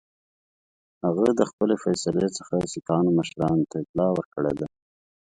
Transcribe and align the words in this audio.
هغه 1.03 1.27
د 1.39 1.41
خپلي 1.49 1.75
فیصلې 1.83 2.27
څخه 2.37 2.53
سیکهانو 2.73 3.15
مشرانو 3.19 3.69
ته 3.71 3.75
اطلاع 3.83 4.09
ورکړې 4.13 4.53
ده. 4.59 4.67